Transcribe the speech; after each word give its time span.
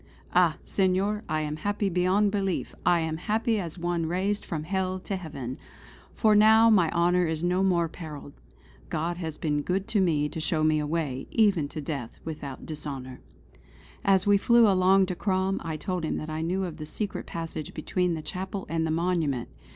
"Ah, 0.33 0.57
Senor, 0.65 1.23
I 1.29 1.41
am 1.41 1.57
happy 1.57 1.87
beyond 1.87 2.31
belief. 2.31 2.73
I 2.87 3.01
am 3.01 3.17
happy 3.17 3.59
as 3.59 3.77
one 3.77 4.07
raised 4.07 4.43
from 4.43 4.63
Hell 4.63 4.97
to 5.01 5.15
Heaven. 5.15 5.59
For 6.15 6.33
now 6.33 6.71
my 6.71 6.89
honour 6.89 7.27
is 7.27 7.43
no 7.43 7.61
more 7.61 7.87
perilled. 7.87 8.33
God 8.89 9.17
has 9.17 9.37
been 9.37 9.61
good 9.61 9.87
to 9.89 10.01
me 10.01 10.27
to 10.29 10.39
show 10.39 10.67
a 10.67 10.85
way, 10.87 11.27
even 11.29 11.67
to 11.67 11.81
death, 11.81 12.19
without 12.25 12.65
dishonour." 12.65 13.19
As 14.03 14.25
we 14.25 14.39
flew 14.39 14.67
along 14.67 15.05
to 15.05 15.13
Crom 15.15 15.61
I 15.63 15.77
told 15.77 16.03
him 16.03 16.17
what 16.17 16.31
I 16.31 16.41
knew 16.41 16.63
of 16.63 16.77
the 16.77 16.87
secret 16.87 17.27
passage 17.27 17.75
between 17.75 18.15
the 18.15 18.23
chapel 18.23 18.65
and 18.69 18.87
the 18.87 18.89
monument. 18.89 19.49